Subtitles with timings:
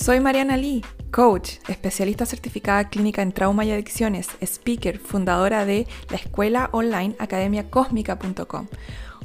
[0.00, 6.16] Soy Mariana Lee, coach, especialista certificada clínica en trauma y adicciones, speaker, fundadora de la
[6.16, 8.68] escuela online academiacosmica.com,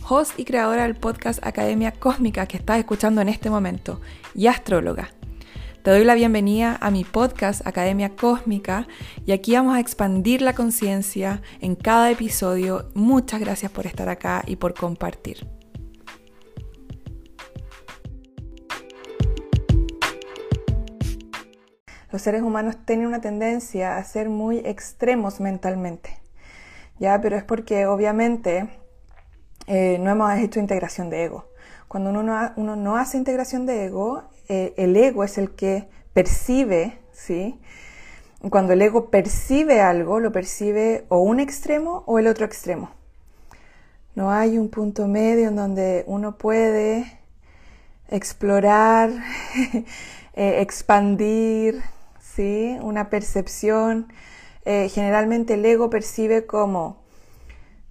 [0.09, 4.01] host y creadora del podcast Academia Cósmica que estás escuchando en este momento,
[4.33, 5.11] y astróloga.
[5.83, 8.87] Te doy la bienvenida a mi podcast Academia Cósmica
[9.27, 12.89] y aquí vamos a expandir la conciencia en cada episodio.
[12.95, 15.47] Muchas gracias por estar acá y por compartir.
[22.13, 26.19] Los seres humanos tienen una tendencia a ser muy extremos mentalmente,
[26.99, 27.19] ¿ya?
[27.19, 28.69] Pero es porque obviamente
[29.65, 31.47] eh, no hemos hecho integración de ego.
[31.87, 32.21] Cuando uno
[32.75, 37.59] no, hace integración de ego, eh, el ego es el que percibe, ¿sí?
[38.47, 42.91] Cuando el ego percibe algo, lo percibe o un extremo o el otro extremo.
[44.13, 47.19] No hay un punto medio en donde uno puede
[48.07, 49.09] explorar,
[50.35, 51.81] eh, expandir,
[52.35, 52.77] ¿sí?
[52.81, 54.11] Una percepción.
[54.65, 57.03] Eh, generalmente el ego percibe como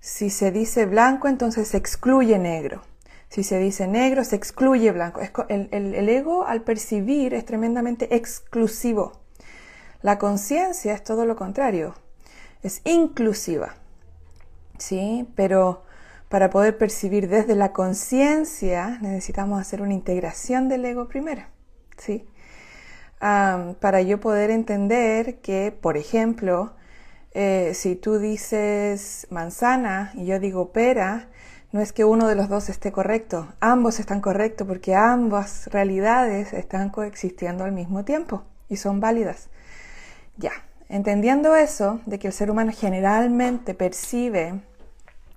[0.00, 2.82] si se dice blanco, entonces se excluye negro.
[3.28, 5.20] Si se dice negro, se excluye blanco.
[5.48, 9.12] El, el ego al percibir es tremendamente exclusivo.
[10.02, 11.94] La conciencia es todo lo contrario,
[12.62, 13.74] es inclusiva.
[14.78, 15.28] ¿Sí?
[15.36, 15.84] Pero
[16.28, 21.42] para poder percibir desde la conciencia necesitamos hacer una integración del ego primero.
[21.96, 22.26] ¿Sí?
[23.22, 26.72] Para yo poder entender que, por ejemplo,
[27.34, 31.28] eh, si tú dices manzana y yo digo pera,
[31.70, 36.52] no es que uno de los dos esté correcto, ambos están correctos porque ambas realidades
[36.52, 39.50] están coexistiendo al mismo tiempo y son válidas.
[40.36, 40.52] Ya,
[40.88, 44.60] entendiendo eso, de que el ser humano generalmente percibe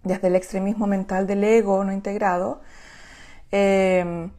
[0.03, 2.61] desde el extremismo mental del ego no integrado,
[3.51, 4.29] eh,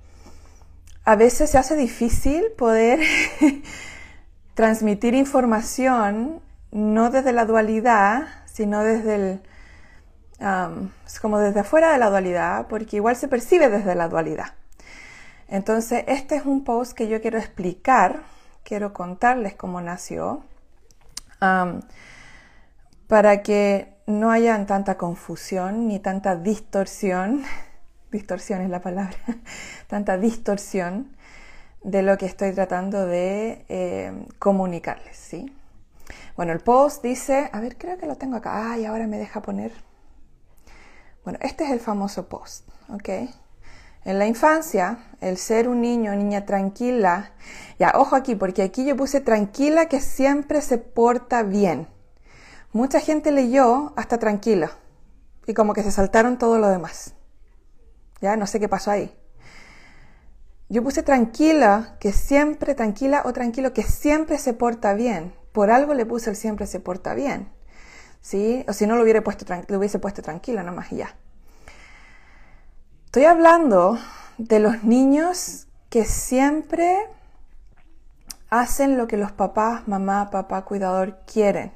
[1.07, 3.01] a veces se hace difícil poder
[4.55, 9.41] transmitir información no desde la dualidad, sino desde el,
[11.23, 14.55] como desde afuera de la dualidad, porque igual se percibe desde la dualidad.
[15.47, 18.25] Entonces, este es un post que yo quiero explicar,
[18.65, 20.43] quiero contarles cómo nació,
[23.07, 27.45] para que no haya tanta confusión ni tanta distorsión
[28.11, 29.17] distorsión es la palabra,
[29.89, 31.17] tanta distorsión
[31.83, 35.53] de lo que estoy tratando de eh, comunicarles, ¿sí?
[36.37, 39.43] Bueno, el post dice, a ver, creo que lo tengo acá, ay, ahora me deja
[39.43, 39.73] poner.
[41.25, 43.09] Bueno, este es el famoso post, ¿ok?
[44.05, 47.33] En la infancia, el ser un niño o niña tranquila,
[47.77, 51.89] ya, ojo aquí, porque aquí yo puse tranquila que siempre se porta bien.
[52.73, 54.71] Mucha gente leyó hasta tranquila
[55.47, 57.16] y como que se saltaron todo lo demás.
[58.21, 59.15] Ya, no sé qué pasó ahí.
[60.69, 65.35] Yo puse tranquila, que siempre, tranquila o tranquilo, que siempre se porta bien.
[65.53, 67.49] Por algo le puse el siempre se porta bien.
[68.21, 68.65] ¿Sí?
[68.69, 71.15] O si no lo hubiera puesto, lo hubiese puesto tranquila nomás ya.
[73.05, 73.99] Estoy hablando
[74.39, 76.99] de los niños que siempre
[78.51, 81.73] hacen lo que los papás, mamá, papá, cuidador quieren.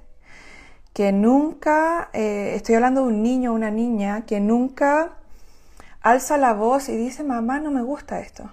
[0.93, 5.20] Que nunca, eh, estoy hablando de un niño o una niña que nunca
[6.01, 8.51] alza la voz y dice, mamá, no me gusta esto,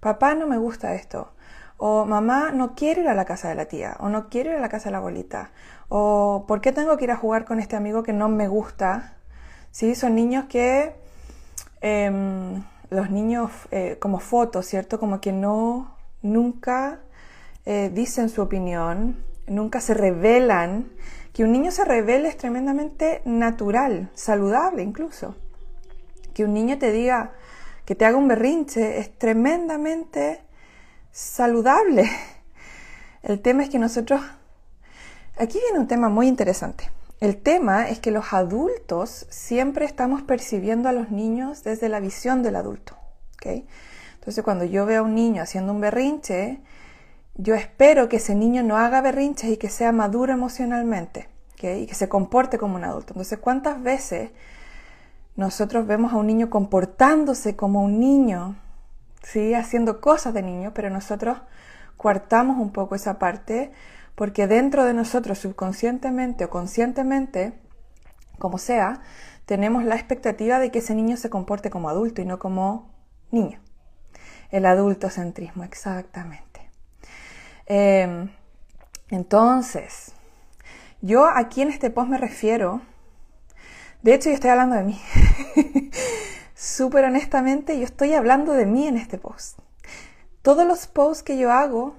[0.00, 1.32] papá, no me gusta esto,
[1.76, 4.56] o mamá, no quiero ir a la casa de la tía, o no quiero ir
[4.56, 5.50] a la casa de la abuelita,
[5.88, 9.16] o ¿por qué tengo que ir a jugar con este amigo que no me gusta?
[9.70, 9.94] ¿Sí?
[9.94, 10.94] Son niños que,
[11.80, 14.98] em, los niños eh, como fotos, ¿cierto?
[14.98, 17.00] Como que no, nunca
[17.66, 20.90] eh, dicen su opinión, nunca se revelan.
[21.34, 25.36] Que un niño se revele es tremendamente natural, saludable incluso
[26.38, 27.32] que un niño te diga,
[27.84, 30.40] que te haga un berrinche, es tremendamente
[31.10, 32.08] saludable.
[33.24, 34.20] El tema es que nosotros,
[35.36, 36.92] aquí viene un tema muy interesante.
[37.18, 42.44] El tema es que los adultos siempre estamos percibiendo a los niños desde la visión
[42.44, 42.96] del adulto.
[43.42, 46.60] Entonces cuando yo veo a un niño haciendo un berrinche,
[47.34, 51.28] yo espero que ese niño no haga berrinches y que sea maduro emocionalmente
[51.60, 53.14] y que se comporte como un adulto.
[53.14, 54.30] Entonces, ¿cuántas veces
[55.38, 58.56] nosotros vemos a un niño comportándose como un niño,
[59.22, 59.54] ¿sí?
[59.54, 61.38] haciendo cosas de niño, pero nosotros
[61.96, 63.70] coartamos un poco esa parte
[64.16, 67.52] porque dentro de nosotros, subconscientemente o conscientemente,
[68.40, 69.00] como sea,
[69.46, 72.90] tenemos la expectativa de que ese niño se comporte como adulto y no como
[73.30, 73.60] niño.
[74.50, 76.68] El adultocentrismo, exactamente.
[77.66, 78.28] Em,
[79.08, 80.14] entonces,
[81.00, 82.80] yo aquí en este post me refiero
[84.02, 85.00] de hecho, yo estoy hablando de mí.
[86.54, 89.58] Súper honestamente, yo estoy hablando de mí en este post.
[90.42, 91.94] todos los posts que yo hago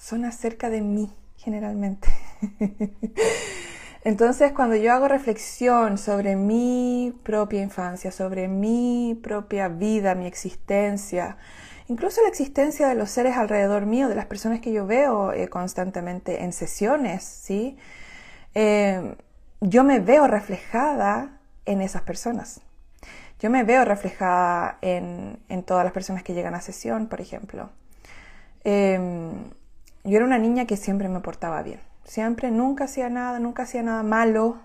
[0.00, 2.08] son acerca de mí, generalmente.
[4.02, 11.36] Entonces, cuando yo hago reflexión sobre mi propia infancia, sobre mi propia vida, mi existencia,
[11.88, 15.48] incluso la existencia de los seres alrededor mío, de las personas que yo veo eh,
[15.48, 17.76] constantemente en sesiones, ¿sí?
[18.54, 19.16] Eh,
[19.60, 22.60] yo me veo reflejada en esas personas.
[23.40, 27.70] Yo me veo reflejada en, todas las personas que llegan a sesión, por ejemplo.
[28.64, 29.50] Em,
[30.04, 31.80] yo era una niña que siempre me portaba bien.
[32.04, 34.58] Siempre, nunca hacía nada, nunca hacía nada malo,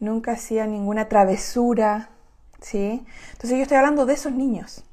[0.00, 2.10] nunca hacía ninguna travesura,
[2.60, 3.04] ¿sí?
[3.32, 4.84] Entonces yo estoy hablando de esos niños.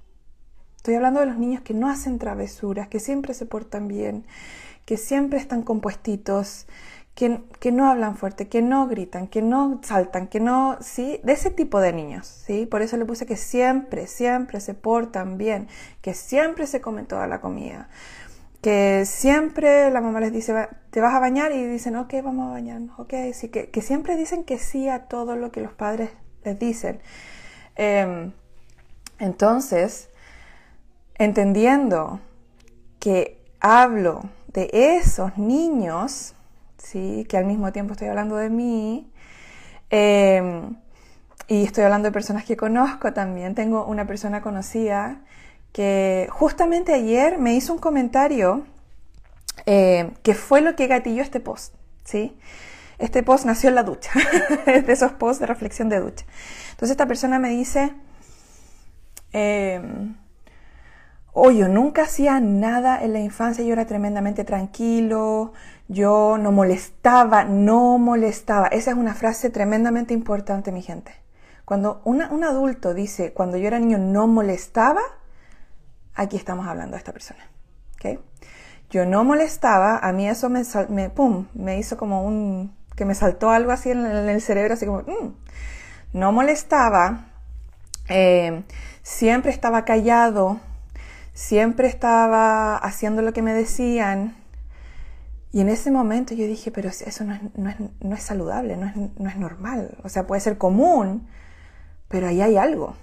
[0.77, 4.25] Estoy hablando de los niños que no hacen travesuras, que siempre se portan bien,
[4.85, 6.67] que siempre están compuestitos,
[7.15, 11.19] que, no hablan fuerte, que no gritan, que no saltan, que no, ¿sí?
[11.23, 12.65] De ese tipo de niños, ¿sí?
[12.65, 15.67] Por eso le puse que siempre, siempre se portan bien,
[16.01, 17.87] que siempre se comen toda la comida,
[18.61, 22.51] que siempre la mamá les dice, te vas a bañar y dicen, ok, vamos a
[22.53, 26.09] bañarnos, ok, sí, que, que siempre dicen que sí a todo lo que los padres
[26.43, 26.99] les dicen.
[27.75, 28.31] Em,
[29.19, 30.09] entonces,
[31.15, 32.19] entendiendo
[32.99, 36.35] que hablo de esos niños,
[36.93, 39.11] que al mismo tiempo estoy hablando de mí.
[39.89, 40.75] Em,
[41.47, 43.55] y estoy hablando de personas que conozco también.
[43.55, 45.21] Tengo una persona conocida
[45.71, 48.65] que justamente ayer me hizo un comentario
[49.65, 51.75] eh, que fue lo que gatilló este post.
[52.03, 52.37] ¿sí?
[52.97, 54.11] Este post nació en la ducha,
[54.65, 56.25] de esos posts de reflexión de ducha.
[56.71, 57.93] Entonces esta persona me dice,
[59.31, 59.81] eh,
[61.33, 65.53] oh, yo nunca hacía nada en la infancia, yo era tremendamente tranquilo,
[65.87, 68.67] yo no molestaba, no molestaba.
[68.67, 71.13] Esa es una frase tremendamente importante, mi gente.
[71.65, 75.01] Cuando un adulto dice, cuando yo era niño no molestaba,
[76.13, 77.47] aquí estamos hablando de esta persona.
[77.95, 78.19] ¿okay?
[78.89, 83.15] Yo no molestaba, a mí eso me, me, pum, me hizo como un, que me
[83.15, 85.35] saltó algo así en, el cerebro, así como, mm".
[86.13, 87.25] no molestaba,
[88.09, 88.63] eh,
[89.01, 90.59] siempre estaba callado,
[91.33, 94.35] siempre estaba haciendo lo que me decían,
[95.53, 98.75] y en ese momento yo dije, pero eso no es, no es, no es saludable,
[98.75, 99.95] no es, no es, normal.
[100.03, 101.27] O sea, puede ser común,
[102.07, 102.95] pero ahí hay algo,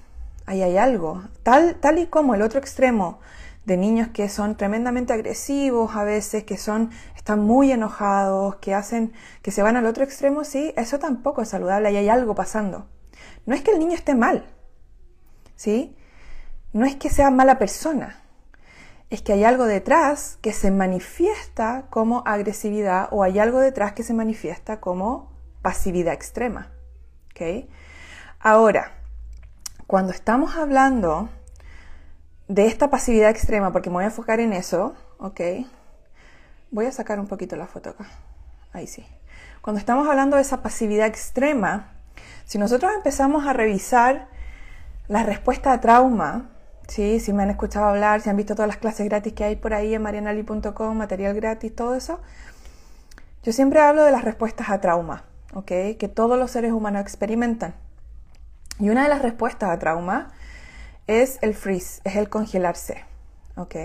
[0.46, 1.22] ahí hay algo.
[1.44, 3.20] Tal, tal y como el otro extremo
[3.66, 9.12] de niños que son tremendamente agresivos a veces, que son, están muy enojados, que hacen,
[9.42, 12.88] que se van al otro extremo, sí, eso tampoco es saludable, ahí hay algo pasando.
[13.46, 14.44] No es que el niño esté mal,
[15.54, 15.96] ¿sí?
[16.72, 18.19] No es que sea mala persona,
[19.10, 24.02] es que hay algo detrás que se manifiesta como agresividad o hay algo detrás que
[24.02, 26.70] se manifiesta como pasividad extrema.
[28.38, 28.92] Ahora,
[29.86, 31.28] cuando estamos hablando
[32.48, 35.40] de esta pasividad extrema, porque me voy a enfocar en eso, ¿ok?
[36.70, 38.06] Voy a sacar un poquito la foto acá.
[38.72, 39.06] Ahí sí.
[39.62, 41.92] Cuando estamos hablando de esa pasividad extrema,
[42.44, 44.28] si nosotros empezamos a revisar
[45.08, 46.50] la respuesta a trauma,
[46.90, 49.54] Sí, si me han escuchado hablar, si han visto todas las clases gratis que hay
[49.54, 52.18] por ahí en marianali.com, material gratis, todo eso.
[53.44, 55.22] Yo siempre hablo de las respuestas a trauma,
[55.54, 55.66] ¿ok?
[55.66, 57.76] Que todos los seres humanos experimentan.
[58.80, 60.32] Y una de las respuestas a trauma
[61.06, 63.04] es el freeze, es el congelarse,
[63.54, 63.76] ¿ok?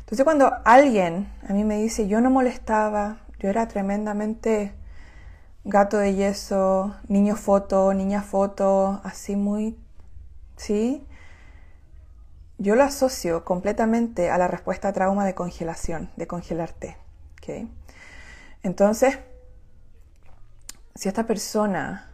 [0.00, 4.74] Entonces cuando alguien a mí me dice, yo no molestaba, yo era tremendamente
[5.62, 9.78] gato de yeso, niño foto, niña foto, así muy,
[10.56, 11.06] ¿sí?
[12.58, 16.96] Yo lo asocio completamente a la respuesta a trauma de congelación, de congelarte.
[18.62, 19.18] Entonces,
[20.94, 22.10] si esta persona,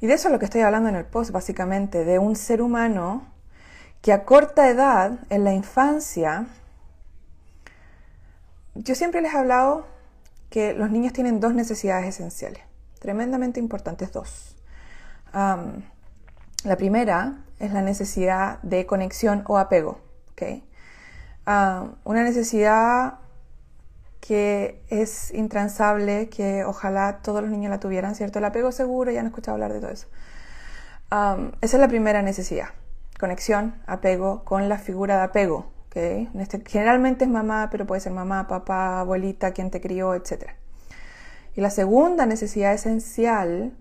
[0.00, 2.62] y de eso es lo que estoy hablando en el post básicamente, de un ser
[2.62, 3.28] humano
[4.02, 6.46] que a corta edad, en la infancia,
[8.74, 9.86] yo siempre les he hablado
[10.48, 12.62] que los niños tienen dos necesidades esenciales,
[12.98, 14.56] tremendamente importantes, dos.
[15.32, 20.00] la primera es la necesidad de conexión o apego.
[21.46, 23.18] Ah, una necesidad
[24.20, 28.38] que es intransable, que ojalá todos los niños la tuvieran, ¿cierto?
[28.38, 30.08] El apego seguro, ya han escuchado hablar de todo eso.
[31.60, 32.68] esa es la primera necesidad,
[33.18, 35.72] conexión, apego con la figura de apego.
[35.94, 40.50] Este, generalmente es mamá, pero puede ser mamá, papá, abuelita, quien te crió, etc.
[41.56, 43.72] Y la segunda necesidad esencial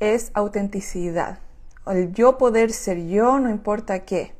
[0.00, 1.38] es autenticidad
[1.86, 4.34] el yo poder ser yo, no importa qué.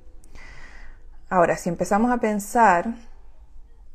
[1.28, 2.94] Ahora, si empezamos a pensar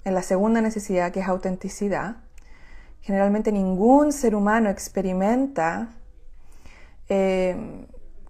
[0.03, 2.17] en la segunda necesidad, que es autenticidad,
[3.01, 5.89] generalmente ningún ser humano experimenta
[7.10, 7.86] eh,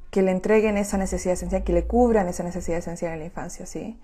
[0.09, 3.65] que le entreguen esa necesidad esencial, que le cubran esa necesidad esencial en la infancia,
[3.65, 3.99] ¿sí?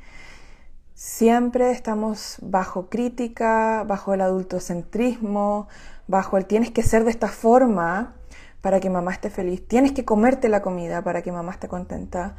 [0.98, 5.68] siempre estamos bajo crítica, bajo el adultocentrismo,
[6.08, 8.16] bajo el tienes que ser de esta forma
[8.62, 12.36] para que mamá esté feliz, tienes que comerte la comida para que mamá esté contenta,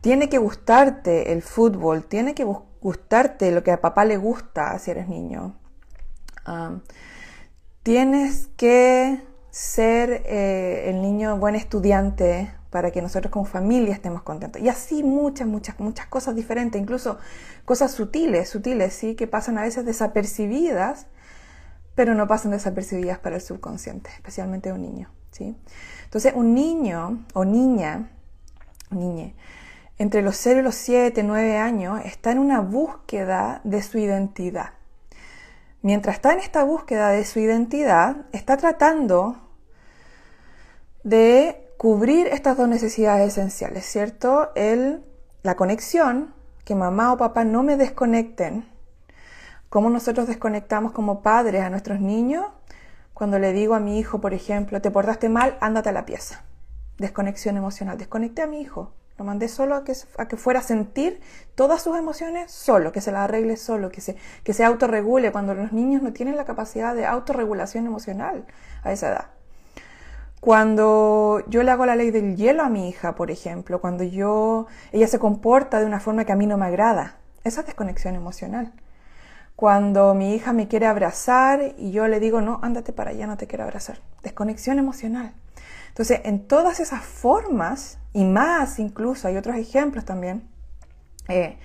[0.00, 2.44] tiene que gustarte el fútbol, tiene que
[2.80, 5.56] gustarte lo que a papá le gusta si eres niño.
[7.82, 14.60] tienes que ser eh, el niño buen estudiante para que nosotros como familia estemos contentos.
[14.60, 17.18] Y así muchas, muchas, muchas cosas diferentes, incluso
[17.64, 21.06] cosas sutiles, sutiles, sí, que pasan a veces desapercibidas,
[21.94, 25.08] pero no pasan desapercibidas para el subconsciente, especialmente un niño,
[25.40, 28.10] Entonces, un niño o niña,
[28.90, 29.34] niñe,
[29.98, 34.70] entre los 0 y los 7, 9 años, está en una búsqueda de su identidad.
[35.82, 39.36] Mientras está en esta búsqueda de su identidad, está tratando
[41.02, 44.50] de cubrir estas dos necesidades esenciales, ¿cierto?
[44.54, 45.04] El,
[45.42, 48.66] la conexión, que mamá o papá no me desconecten.
[49.68, 52.46] ¿Cómo nosotros desconectamos como padres a nuestros niños?
[53.14, 56.42] Cuando le digo a mi hijo, por ejemplo, te portaste mal, ándate a la pieza.
[56.98, 57.96] Desconexión emocional.
[57.96, 58.92] Desconecté a mi hijo.
[59.16, 61.20] Lo mandé solo a que, a que fuera a sentir
[61.54, 65.54] todas sus emociones solo, que se las arregle solo, que se, que se autorregule cuando
[65.54, 68.44] los niños no tienen la capacidad de autorregulación emocional
[68.82, 69.26] a esa edad.
[70.40, 74.66] Cuando yo le hago la ley del hielo a mi hija, por ejemplo, cuando yo
[74.90, 78.16] ella se comporta de una forma que a mí no me agrada, esa es desconexión
[78.16, 78.72] emocional.
[79.56, 83.36] Cuando mi hija me quiere abrazar y yo le digo, no, ándate para allá, no
[83.36, 84.00] te quiero abrazar.
[84.22, 85.32] Desconexión emocional.
[85.88, 90.48] Entonces, en todas esas formas, y más incluso, hay otros ejemplos también,
[91.28, 91.56] eh,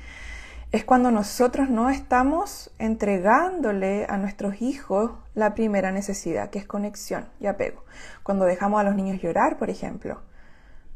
[0.72, 7.28] es cuando nosotros no estamos entregándole a nuestros hijos la primera necesidad, que es conexión
[7.40, 7.86] y apego.
[8.22, 10.22] Cuando dejamos a los niños llorar, por ejemplo.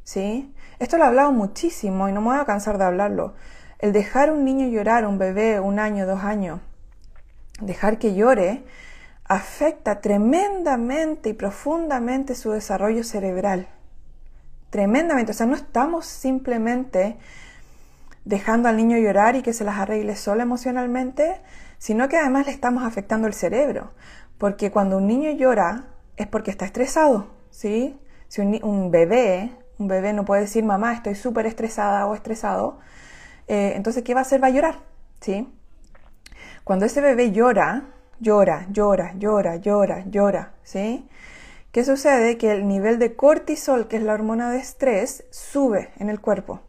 [0.04, 0.54] ¿Sí?
[0.78, 3.34] Esto lo he hablado muchísimo y no me voy a cansar de hablarlo.
[3.80, 6.60] El dejar a un niño llorar, un bebé, un año, dos años,
[7.60, 8.64] dejar que llore,
[9.26, 13.68] afecta tremendamente y profundamente su desarrollo cerebral.
[14.70, 15.32] Tremendamente.
[15.32, 17.18] O sea, no estamos simplemente
[18.26, 21.42] dejando al niño llorar y que se las arregle solo emocionalmente,
[21.78, 23.92] sino que además le estamos afectando el cerebro.
[24.38, 25.86] Porque cuando un niño llora
[26.18, 28.00] es porque está estresado, ¿sí?
[28.28, 32.80] Si un, bebé, un bebé no puede decir, mamá, estoy súper estresada o estresado,
[33.48, 34.42] eh, entonces, ¿qué va a hacer?
[34.42, 34.80] Va a llorar,
[35.22, 35.48] ¿sí?
[36.64, 37.90] Cuando ese bebé llora,
[38.20, 41.08] llora, llora, llora, llora, llora, ¿sí?
[41.72, 42.38] ¿Qué sucede?
[42.38, 46.62] Que el nivel de cortisol, que es la hormona de estrés, sube en el cuerpo.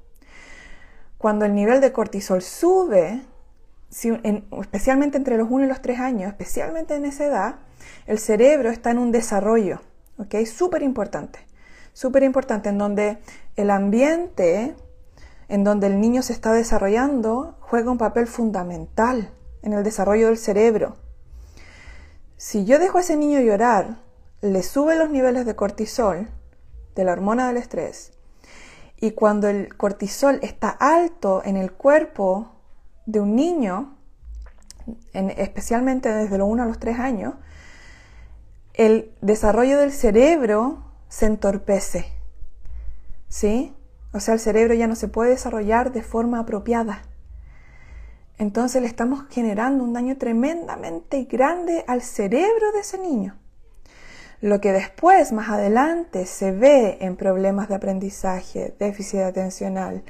[1.18, 3.22] Cuando el nivel de cortisol sube,
[4.60, 7.54] especialmente entre los 1 y los 3 años, especialmente en esa edad,
[8.06, 9.80] el cerebro está en un desarrollo,
[10.18, 10.44] ¿ok?
[10.46, 11.38] Súper importante,
[11.92, 13.18] súper importante, en donde
[13.56, 14.74] el ambiente
[15.48, 19.30] en donde el niño se está desarrollando juega un papel fundamental
[19.64, 20.96] en el desarrollo del cerebro.
[22.36, 23.96] Si yo dejo a ese niño llorar,
[24.42, 26.28] le sube los niveles de cortisol,
[26.94, 28.12] de la hormona del estrés,
[29.00, 32.52] y cuando el cortisol está alto en el cuerpo
[33.06, 33.96] de un niño,
[35.12, 37.34] especialmente desde los 1 a los 3 años,
[38.74, 42.12] el desarrollo del cerebro se entorpece.
[43.28, 43.74] ¿Sí?
[44.12, 47.02] O sea, el cerebro ya no se puede desarrollar de forma apropiada.
[48.38, 53.36] Entonces le estamos generando un daño tremendamente grande al cerebro de ese niño.
[54.40, 60.02] Lo que después, más adelante, se ve en problemas de aprendizaje, déficit atencional,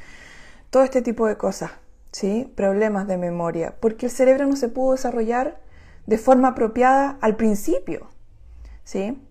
[0.70, 1.70] todo este tipo de cosas,
[2.10, 2.50] ¿sí?
[2.56, 5.60] Problemas de memoria, porque el cerebro no se pudo desarrollar
[6.06, 8.08] de forma apropiada al principio,
[8.82, 9.22] ¿sí?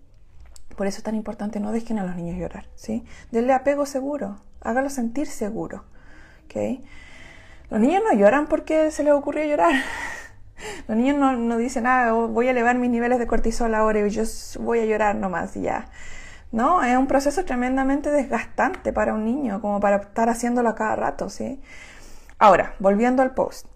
[0.76, 3.04] Por eso es tan importante, no dejen a los niños llorar, ¿sí?
[3.30, 5.84] Denle apego seguro, hágalo sentir seguro,
[6.46, 6.82] ¿ok?
[7.74, 9.74] Los niños no lloran porque se les ocurrió llorar.
[10.86, 14.22] Los niños no, dicen, ah, voy a elevar mis niveles de cortisol ahora y yo
[14.60, 15.86] voy a llorar nomás y ya.
[16.52, 20.94] No, es un proceso tremendamente desgastante para un niño, como para estar haciéndolo a cada
[20.94, 21.60] rato, ¿sí?
[22.38, 23.66] Ahora, volviendo al post.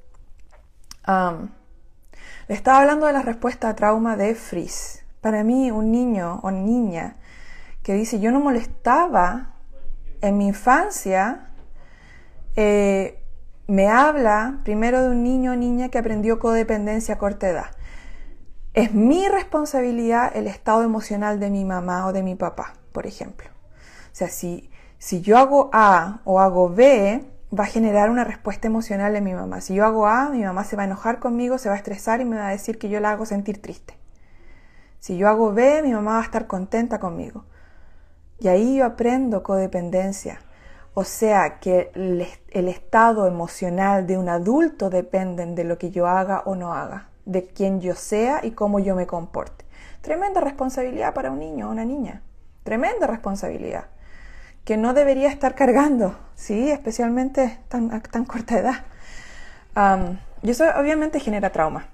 [2.47, 5.05] le estaba hablando de la respuesta a trauma de Fries.
[5.21, 7.17] Para mí, un niño o niña
[7.83, 9.57] que dice, yo no molestaba
[10.21, 11.49] en mi infancia,
[12.55, 13.17] eh,
[13.68, 17.70] me habla primero de un niño o niña que aprendió codependencia a corta edad.
[18.72, 23.48] Es mi responsabilidad el estado emocional de mi mamá o de mi papá, por ejemplo.
[23.50, 27.22] O sea, si, si yo hago A o hago B,
[27.56, 29.60] va a generar una respuesta emocional en mi mamá.
[29.60, 32.22] Si yo hago A, mi mamá se va a enojar conmigo, se va a estresar
[32.22, 33.98] y me va a decir que yo la hago sentir triste.
[34.98, 37.44] Si yo hago B, mi mamá va a estar contenta conmigo.
[38.40, 40.40] Y ahí yo aprendo codependencia
[40.99, 46.43] o sea que el, estado emocional de un adulto dependen de lo que yo haga
[46.45, 49.64] o no haga, de quién yo sea y cómo yo me comporte.
[50.00, 52.23] Tremenda responsabilidad para un niño o una niña,
[52.64, 53.85] tremenda responsabilidad
[54.64, 56.69] que no debería estar cargando, ¿sí?
[56.69, 58.85] especialmente tan, a tan corta edad.
[60.43, 61.87] y eso obviamente genera trauma.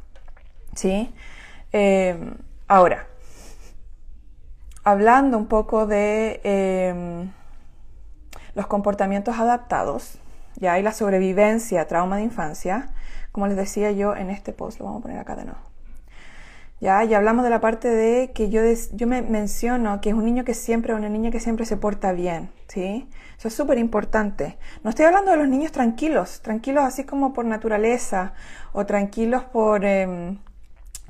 [0.75, 1.15] ¿sí?
[1.73, 3.07] Em, ahora,
[4.83, 7.44] hablando un poco de em,
[8.55, 10.19] los comportamientos adaptados,
[10.57, 12.91] ya hay la sobrevivencia, trauma de infancia,
[13.33, 15.61] como les decía yo en este post, lo vamos a poner acá de nuevo.
[16.81, 18.61] Ya, ya hablamos de la parte de que yo,
[18.93, 22.13] yo me menciono que es un niño que siempre, una niña que siempre se porta
[22.13, 23.09] bien, ¿sí?
[23.39, 24.59] Eso es súper importante.
[24.83, 28.35] No estoy hablando de los niños tranquilos, tranquilos así como por naturaleza
[28.73, 30.39] o tranquilos por, em,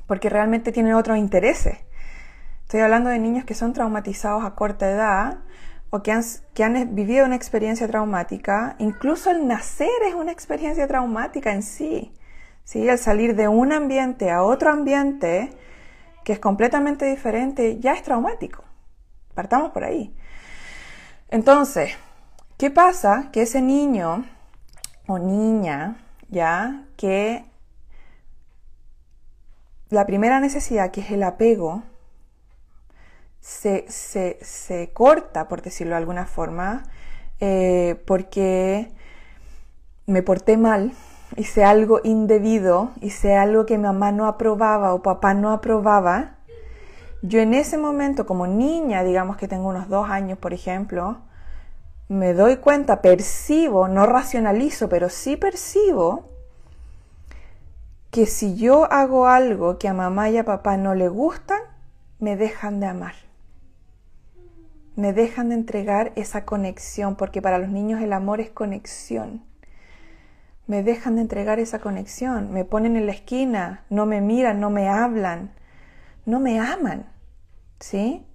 [0.07, 1.77] porque realmente tienen otros intereses.
[2.63, 5.39] Estoy hablando de niños que son traumatizados a corta edad
[5.89, 6.23] o que han,
[6.53, 8.75] que han vivido una experiencia traumática.
[8.79, 12.13] Incluso el nacer es una experiencia traumática en sí.
[12.63, 12.87] ¿sí?
[12.87, 15.51] El salir de un ambiente a otro ambiente
[16.23, 18.63] que es completamente diferente ya es traumático.
[19.33, 20.15] Partamos por ahí.
[21.29, 21.91] Entonces,
[22.57, 23.29] ¿qué pasa?
[23.31, 24.25] Que ese niño
[25.07, 25.97] o niña,
[26.29, 27.45] ya, que
[29.89, 31.83] la primera necesidad, que es el apego,
[33.45, 33.85] se,
[34.41, 36.83] se, corta, por decirlo de alguna forma,
[37.39, 38.91] eh, porque
[40.07, 40.93] me porté mal,
[41.37, 46.37] hice algo indebido, hice algo que mamá no aprobaba o papá no aprobaba.
[47.21, 51.19] Yo en ese momento, como niña, digamos que tengo unos dos años, por ejemplo,
[52.07, 56.29] me doy cuenta, percibo, no racionalizo, pero sí percibo
[58.09, 61.59] que si yo hago algo que a mamá y a papá no le gustan,
[62.19, 63.24] me dejan de amar.
[64.95, 69.43] Me dejan de entregar esa conexión, porque para los niños el amor es conexión.
[70.67, 74.69] Me dejan de entregar esa conexión, me ponen en la esquina, no me miran, no
[74.69, 75.51] me hablan,
[76.25, 77.05] no me aman.
[77.79, 78.25] ¿Sí?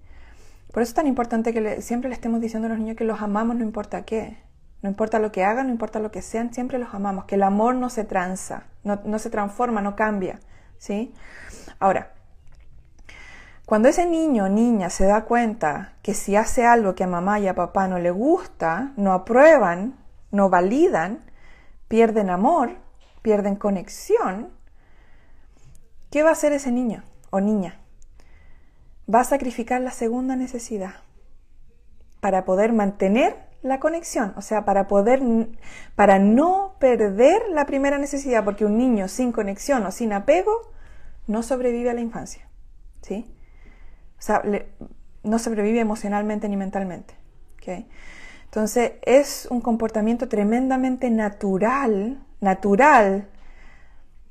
[0.71, 3.21] Por eso es tan importante que siempre le estemos diciendo a los niños que los
[3.21, 4.37] amamos no importa qué.
[4.81, 7.25] No importa lo que hagan, no importa lo que sean, siempre los amamos.
[7.25, 10.39] Que el amor no se tranza, no, se transforma, no cambia.
[10.77, 11.13] ¿sí?
[11.79, 12.13] Ahora,
[13.65, 17.39] cuando ese niño o niña se da cuenta que si hace algo que a mamá
[17.39, 19.95] y a papá no le gusta, no aprueban,
[20.31, 21.19] no validan,
[21.87, 22.77] pierden amor,
[23.21, 24.49] pierden conexión,
[26.09, 27.79] ¿qué va a hacer ese niño o niña?
[29.13, 30.95] Va a sacrificar la segunda necesidad
[32.19, 35.21] para poder mantener la conexión, o sea, para poder,
[35.95, 40.71] para no perder la primera necesidad, porque un niño sin conexión o sin apego
[41.27, 42.47] no sobrevive a la infancia,
[43.01, 43.35] ¿sí?
[44.21, 44.43] O sea,
[45.23, 47.15] no sobrevive emocionalmente ni mentalmente.
[48.45, 53.27] Entonces, es un comportamiento tremendamente natural, natural,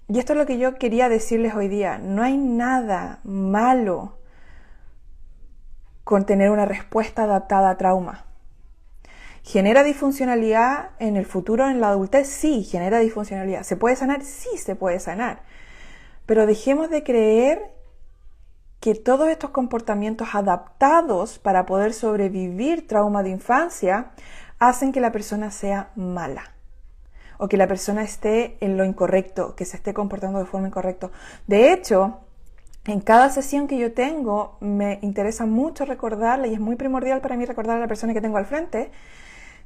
[0.07, 4.18] y esto es lo que yo quería decirles hoy día, no hay nada malo
[6.05, 8.26] con tener una respuesta adaptada a trauma.
[9.42, 12.29] ¿Genera disfuncionalidad en el futuro, en la adultez?
[12.29, 13.64] Sí, genera disfuncionalidad.
[13.64, 14.22] ¿Se puede sanar?
[14.22, 15.42] Sí, se puede sanar.
[16.26, 17.80] Pero dejemos de creer
[18.81, 24.11] que todos estos comportamientos adaptados para poder sobrevivir trauma de infancia
[24.59, 26.55] hacen que la persona sea mala
[27.38, 31.11] o que la persona esté en lo incorrecto, que se esté comportando de forma incorrecta.
[31.47, 32.19] De hecho,
[32.87, 37.37] en cada sesión que yo tengo me interesa mucho recordarle y es muy primordial para
[37.37, 38.90] mí recordar a la persona que tengo al frente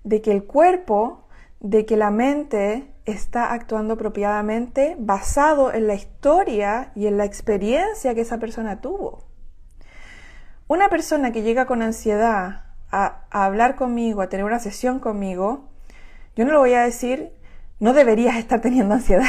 [0.04, 1.26] de que el cuerpo,
[1.60, 8.14] de que la mente está actuando apropiadamente basado en la historia y en la experiencia
[8.14, 9.24] que esa persona tuvo.
[10.66, 15.68] Una persona que llega con ansiedad a, hablar conmigo, a tener una sesión conmigo,
[16.36, 17.32] yo no le voy a decir,
[17.80, 19.24] no deberías estar teniendo ansiedad.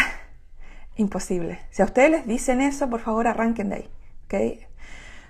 [0.96, 1.60] Imposible.
[1.72, 3.90] Si a ustedes les dicen eso, por favor arranquen de ahí.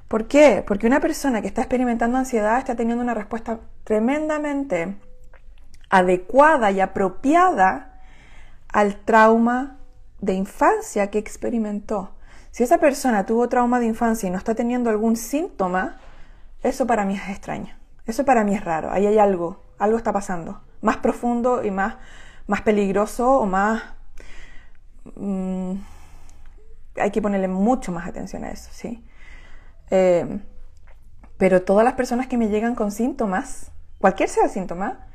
[0.08, 0.64] ¿Por qué?
[0.66, 4.96] Porque una persona que está experimentando ansiedad está teniendo una respuesta tremendamente
[5.90, 7.95] adecuada y apropiada
[8.70, 9.78] al trauma
[10.20, 12.12] de infancia que experimentó.
[12.52, 15.98] Si esa persona tuvo trauma de infancia y no está teniendo algún síntoma,
[16.64, 17.76] eso para mí es extraño.
[18.06, 18.92] Eso para mí es raro.
[18.92, 20.62] Ahí hay algo, algo está pasando.
[20.82, 21.96] Más profundo y más,
[22.48, 23.84] más peligroso o más...
[25.16, 25.74] Mm,
[26.98, 29.04] hay que ponerle mucho más atención a eso, ¿sí?
[29.92, 30.40] Eh,
[31.38, 35.08] pero todas las personas que me llegan con síntomas, cualquier sea el síntoma,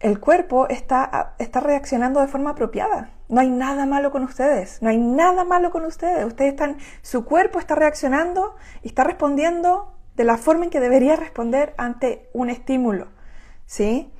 [0.00, 3.10] el cuerpo está, está reaccionando de forma apropiada.
[3.28, 6.24] No hay nada malo con ustedes, no hay nada malo con ustedes.
[6.24, 11.16] Ustedes están, su cuerpo está reaccionando y está respondiendo de la forma en que debería
[11.16, 13.08] responder ante un estímulo,
[13.66, 14.12] ¿sí?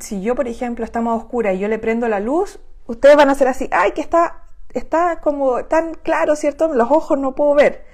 [0.00, 3.30] si yo, por ejemplo, estamos a oscura y yo le prendo la luz, ustedes van
[3.30, 6.72] a ser así, ay, que está, está como tan claro, ¿cierto?
[6.74, 7.86] Los ojos no puedo ver.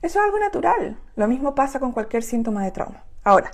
[0.00, 1.00] Eso es algo natural.
[1.16, 3.04] Lo mismo pasa con cualquier síntoma de trauma.
[3.24, 3.50] Ahora,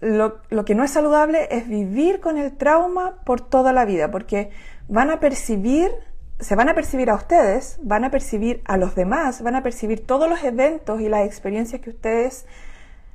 [0.00, 4.10] lo, lo, que no es saludable es vivir con el trauma por toda la vida,
[4.10, 4.50] porque
[4.88, 5.90] van a percibir,
[6.38, 10.06] se van a percibir a ustedes, van a percibir a los demás, van a percibir
[10.06, 12.46] todos los eventos y las experiencias que ustedes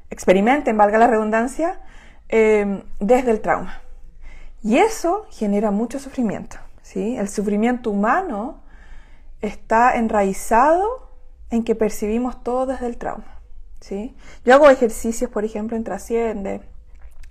[0.09, 1.79] experimenten, valga la redundancia,
[2.29, 3.81] eh, desde el trauma.
[4.63, 6.57] Y eso genera mucho sufrimiento.
[6.81, 7.17] ¿sí?
[7.17, 8.61] El sufrimiento humano
[9.41, 11.11] está enraizado
[11.49, 13.39] en que percibimos todo desde el trauma.
[13.81, 14.15] ¿sí?
[14.45, 16.61] Yo hago ejercicios, por ejemplo, en Trasciende,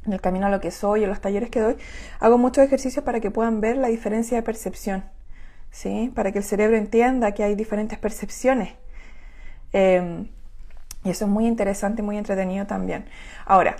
[0.06, 1.76] en el camino a lo que soy, en los talleres que doy,
[2.20, 5.04] hago muchos ejercicios para que puedan ver la diferencia de percepción,
[5.70, 6.12] ¿sí?
[6.14, 8.74] Para que el cerebro entienda que hay diferentes percepciones.
[9.72, 10.28] Em,
[11.04, 13.06] y eso es muy interesante, muy entretenido también.
[13.46, 13.76] Ahora,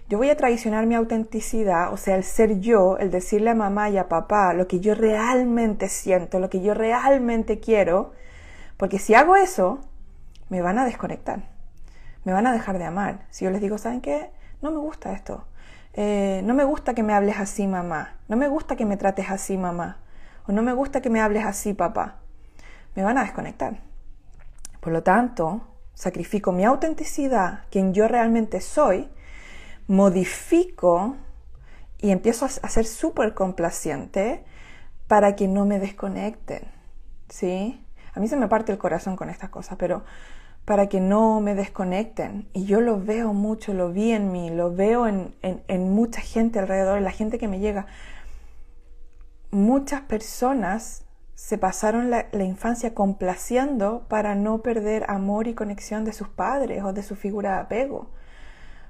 [0.09, 3.91] yo voy a traicionar mi autenticidad, o sea, el ser yo, el decirle a mamá
[3.91, 8.13] y a papá lo que yo realmente siento, lo que yo realmente quiero,
[8.77, 9.81] porque si hago eso,
[10.49, 11.51] me van a desconectar,
[12.23, 13.27] me van a dejar de amar.
[13.29, 14.31] Si yo les digo, ¿saben qué?
[14.63, 15.45] No me gusta esto.
[15.93, 18.15] Eh, no me gusta que me hables así, mamá.
[18.27, 19.99] No me gusta que me trates así, mamá.
[20.47, 22.15] O no me gusta que me hables así, papá.
[22.95, 23.85] Me van a desconectar.
[24.87, 29.09] Por lo tanto, sacrifico mi autenticidad, quien yo realmente soy,
[29.85, 31.17] modifico
[31.97, 34.45] y empiezo a ser súper complaciente
[35.09, 36.71] para que no me desconecten.
[37.27, 37.85] ¿Sí?
[38.13, 40.05] A mí se me parte el corazón con estas cosas, pero
[40.63, 42.47] para que no me desconecten.
[42.53, 46.59] Y yo lo veo mucho, lo vi en mí, lo veo en, en mucha gente
[46.59, 47.87] alrededor, en la gente que me llega.
[49.51, 51.03] Muchas personas
[51.37, 56.93] se pasaron la, infancia complaciendo para no perder amor y conexión de sus padres o
[56.93, 58.09] de su figura de apego.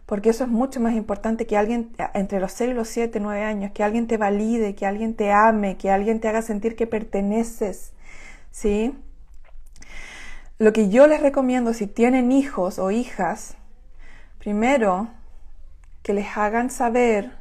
[0.06, 3.44] Porque eso es mucho más importante que alguien, entre los 6 y los 7, 9
[3.44, 6.88] años, que alguien te valide, que alguien te ame, que alguien te haga sentir que
[6.88, 7.92] perteneces.
[8.50, 8.98] ¿Sí?
[10.58, 13.58] Lo que yo les recomiendo si tienen hijos o hijas,
[14.40, 15.10] primero,
[16.02, 17.34] que les hagan saber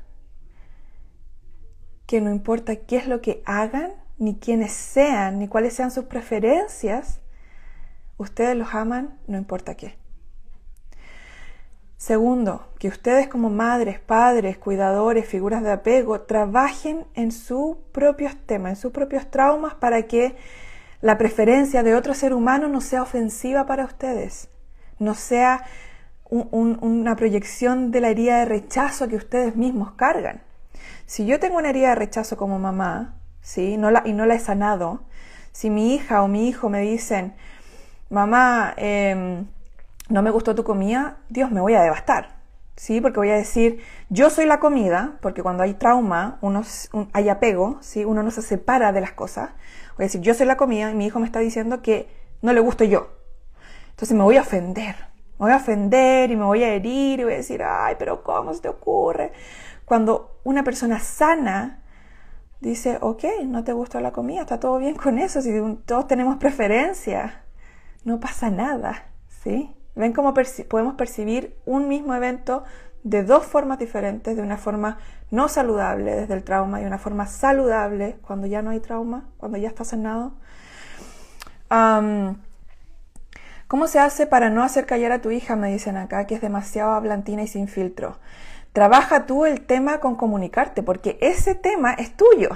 [2.07, 6.05] que no importa qué es lo que hagan, ni quiénes sean, ni cuáles sean sus
[6.05, 7.21] preferencias,
[8.17, 9.97] ustedes los aman no importa qué.
[11.99, 18.71] Segundo, que ustedes como madres, padres, cuidadores, figuras de apego, trabajen en sus propios temas,
[18.71, 20.37] en sus propios traumas para que
[21.01, 24.49] la preferencia de otro ser humano no sea ofensiva para ustedes,
[24.99, 25.65] no sea
[26.29, 30.43] una proyección de la herida de rechazo que ustedes mismos cargan.
[31.07, 33.15] Si yo tengo una herida de rechazo como mamá,
[33.47, 33.77] ¿sí?
[33.77, 35.05] No la, y no la he sanado.
[35.53, 37.35] Si mi hija o mi hijo me dicen,
[38.11, 39.47] mamá, em,
[40.09, 42.35] no me gustó tu comida, Dios, me voy a devastar.
[42.75, 43.01] ¿Sí?
[43.01, 43.81] Porque voy a decir,
[44.11, 46.63] yo soy la comida, porque cuando hay trauma, uno,
[47.13, 48.05] hay apego, ¿sí?
[48.05, 49.51] Uno no se separa de las cosas.
[49.97, 52.09] Voy a decir, yo soy la comida y mi hijo me está diciendo que
[52.43, 53.13] no le gusto yo.
[53.91, 54.97] Entonces me voy a ofender.
[55.39, 58.23] Me voy a ofender y me voy a herir y voy a decir, ay, pero
[58.23, 59.33] ¿cómo se te ocurre?
[59.87, 61.85] Cuando una persona sana
[62.61, 65.51] dice, ok, no te gustó la comida, está todo bien con eso, si
[65.85, 67.33] todos tenemos preferencias,
[68.05, 69.05] no pasa nada,
[69.43, 69.75] ¿sí?
[69.95, 70.35] Ven cómo
[70.69, 72.65] podemos percibir un mismo evento
[73.03, 74.99] de dos formas diferentes, de una forma
[75.31, 79.59] no saludable desde el trauma y una forma saludable cuando ya no hay trauma, cuando
[79.59, 80.35] ya está sanado.
[83.69, 85.57] ¿Cómo se hace para no hacer callar a tu hija?
[85.57, 88.19] Me dicen acá, que es demasiado hablantina y sin filtro.
[88.77, 92.51] Trabaja tú el tema con comunicarte, porque ese tema es tuyo.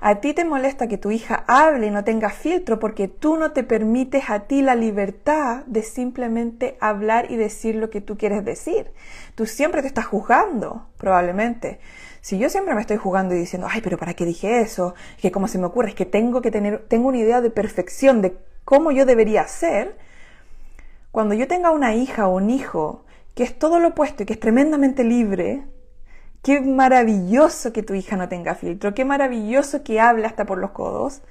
[0.00, 3.50] A ti te molesta que tu hija hable y no tenga filtro porque tú no
[3.50, 8.44] te permites a ti la libertad de simplemente hablar y decir lo que tú quieres
[8.44, 8.92] decir.
[9.34, 11.80] Tú siempre te estás juzgando, probablemente.
[12.20, 14.94] Si yo siempre me estoy jugando y diciendo, ay, pero ¿para qué dije eso?
[15.20, 18.22] Que como se me ocurre, es que tengo que tener, tengo una idea de perfección
[18.22, 19.96] de cómo yo debería ser,
[21.10, 24.34] cuando yo tenga una hija o un hijo que es todo lo opuesto y que
[24.34, 25.66] es tremendamente libre,
[26.42, 30.72] qué maravilloso que tu hija no tenga filtro, qué maravilloso que hable hasta por los
[30.72, 31.22] codos,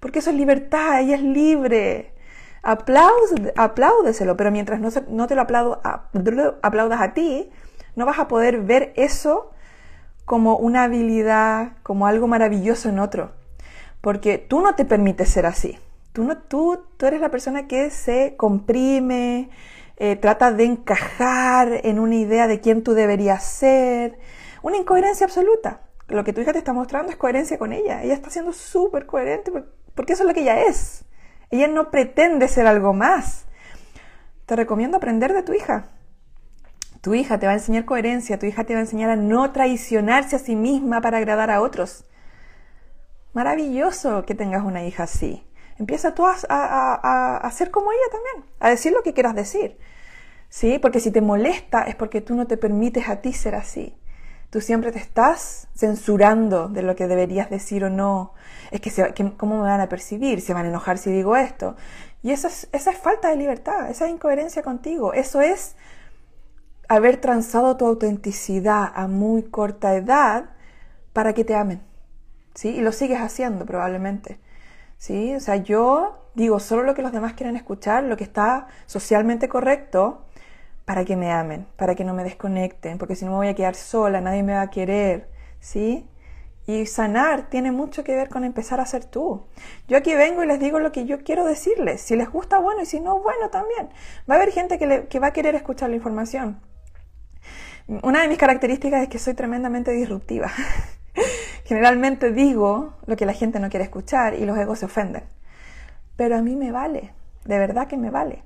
[0.00, 2.14] porque eso es libertad, ella es libre.
[2.62, 5.80] apláudeselo, pero mientras no, no te lo aplaudo,
[6.62, 7.50] aplaudas a ti,
[7.96, 9.50] no vas a poder ver eso
[10.24, 13.32] como una habilidad, como algo maravilloso en otro.
[14.00, 15.78] Porque tú no te permites ser así.
[16.12, 19.50] Tú, no, tú, tú eres la persona que se comprime,
[19.96, 24.18] eh, trata de encajar en una idea de quién tú deberías ser.
[24.62, 25.82] Una incoherencia absoluta.
[26.08, 28.02] Lo que tu hija te está mostrando es coherencia con ella.
[28.02, 29.52] Ella está siendo súper coherente
[29.94, 31.04] porque eso es lo que ella es.
[31.50, 33.46] Ella no pretende ser algo más.
[34.46, 35.88] Te recomiendo aprender de tu hija.
[37.00, 39.52] Tu hija te va a enseñar coherencia, tu hija te va a enseñar a no
[39.52, 42.06] traicionarse a sí misma para agradar a otros.
[43.34, 45.46] Maravilloso que tengas una hija así.
[45.78, 49.78] Empieza tú a, a, ser como ella también, a decir lo que quieras decir.
[50.48, 50.78] ¿Sí?
[50.78, 53.98] Porque si te molesta es porque tú no te permites a ti ser así.
[54.50, 58.34] Tú siempre te estás censurando de lo que deberías decir o no.
[58.70, 60.40] Es que, ¿cómo me van a percibir?
[60.40, 61.74] ¿Se van a enojar si digo esto?
[62.22, 65.12] Y esa es falta de libertad, esa es incoherencia contigo.
[65.12, 65.74] Eso es
[66.88, 70.50] haber transado tu autenticidad a muy corta edad
[71.12, 71.82] para que te amen.
[72.54, 72.68] ¿Sí?
[72.68, 74.38] Y lo sigues haciendo probablemente.
[74.98, 75.34] ¿Sí?
[75.34, 79.48] O sea, yo digo solo lo que los demás quieren escuchar, lo que está socialmente
[79.48, 80.24] correcto
[80.84, 83.54] para que me amen, para que no me desconecten, porque si no me voy a
[83.54, 85.28] quedar sola, nadie me va a querer,
[85.60, 86.06] ¿sí?
[86.66, 89.46] Y sanar tiene mucho que ver con empezar a ser tú.
[89.86, 92.00] Yo aquí vengo y les digo lo que yo quiero decirles.
[92.00, 93.90] Si les gusta, bueno, y si no, bueno, también.
[94.28, 96.60] Va a haber gente que, que va a querer escuchar la información.
[98.02, 100.50] Una de mis características es que soy tremendamente disruptiva.
[101.64, 105.24] Generalmente digo lo que la gente no quiere escuchar y los egos se ofenden.
[106.16, 107.12] Pero a mí me vale,
[107.44, 108.42] de verdad que me vale.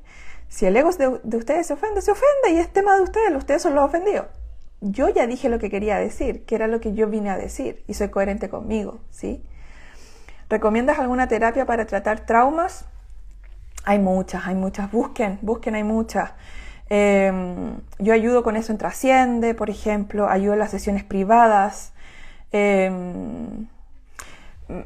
[0.49, 3.61] Si el ego de, ustedes se ofende, se ofende y es tema de ustedes, ustedes
[3.61, 4.27] son los ofendidos.
[4.81, 7.83] Yo ya dije lo que quería decir, que era lo que yo vine a decir
[7.87, 9.45] y soy coherente conmigo, ¿sí?
[10.49, 12.87] ¿Recomiendas alguna terapia para tratar traumas?
[13.85, 14.91] Hay muchas, hay muchas.
[14.91, 16.31] Busquen, busquen, hay muchas.
[16.89, 21.93] Em, yo ayudo con eso en Trasciende, por ejemplo, ayudo en las sesiones privadas.
[22.53, 23.67] Em,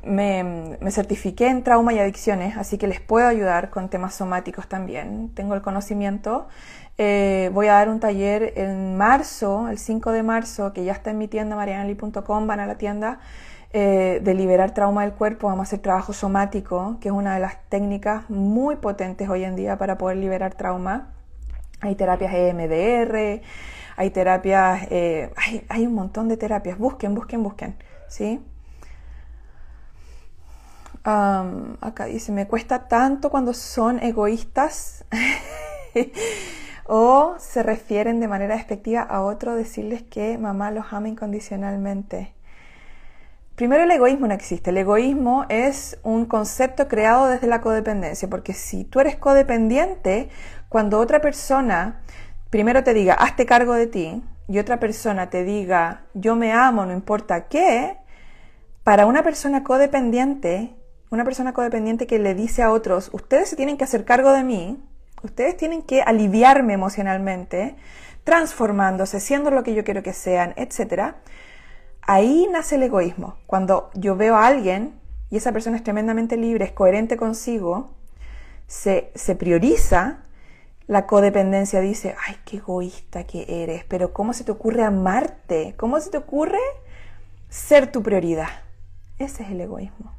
[0.04, 5.30] me, certifiqué en trauma y adicciones, así que les puedo ayudar con temas somáticos también.
[5.34, 6.48] Tengo el conocimiento.
[6.98, 11.10] Eh, voy a dar un taller en marzo, el 5 de marzo, que ya está
[11.10, 13.20] en mi tienda marianali.com, van a la tienda,
[13.72, 15.48] eh, de liberar trauma del cuerpo.
[15.48, 19.56] Vamos a hacer trabajo somático, que es una de las técnicas muy potentes hoy en
[19.56, 21.08] día para poder liberar trauma.
[21.80, 23.42] Hay terapias EMDR,
[24.02, 25.32] hay terapias, eh,
[25.68, 26.76] hay, un montón de terapias.
[26.76, 27.76] Busquen, busquen, busquen.
[28.08, 28.40] ¿sí?
[31.04, 35.04] acá dice, me cuesta tanto cuando son egoístas
[36.86, 42.34] o se refieren de manera despectiva a otro decirles que mamá los ama incondicionalmente.
[43.56, 44.70] Primero, el egoísmo no existe.
[44.70, 50.28] El egoísmo es un concepto creado desde la codependencia, porque si tú eres codependiente,
[50.68, 52.01] cuando otra persona
[52.52, 56.84] primero te diga, hazte cargo de ti, y otra persona te diga, yo me amo,
[56.84, 57.96] no importa qué,
[58.84, 60.76] para una persona codependiente,
[61.08, 64.44] una persona codependiente que le dice a otros, ustedes se tienen que hacer cargo de
[64.44, 64.84] mí,
[65.22, 67.74] ustedes tienen que aliviarme emocionalmente,
[68.22, 71.14] transformándose, siendo lo que yo quiero que sean, etc.
[72.02, 73.36] Ahí nace el egoísmo.
[73.46, 77.94] Cuando yo veo a alguien y esa persona es tremendamente libre, es coherente consigo,
[78.66, 80.26] se, se prioriza,
[80.86, 85.74] la codependencia dice, ay, qué egoísta que eres, pero ¿cómo se te ocurre amarte?
[85.76, 86.58] ¿Cómo se te ocurre
[87.48, 88.48] ser tu prioridad?
[89.18, 90.14] Ese es el egoísmo.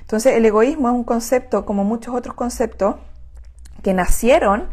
[0.00, 2.96] Entonces, el egoísmo es un concepto, como muchos otros conceptos,
[3.82, 4.68] que nacieron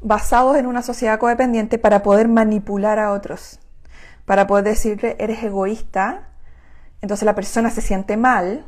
[0.00, 3.58] basados en una sociedad codependiente para poder manipular a otros,
[4.24, 6.28] para poder decirle, eres egoísta,
[7.00, 8.64] entonces la persona se siente mal,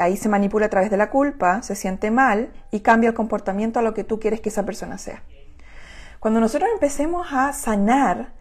[0.00, 3.78] ahí se manipula a través de la culpa, se siente mal y cambia el comportamiento
[3.78, 5.22] a lo que tú quieres que esa persona sea.
[6.18, 8.32] Cuando nosotros empecemos a sanar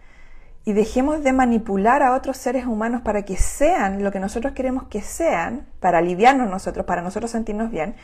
[0.65, 4.83] y dejemos de manipular a otros seres humanos para que sean lo que nosotros queremos
[4.83, 7.95] que sean, para aliviarnos nosotros, para nosotros sentirnos bien,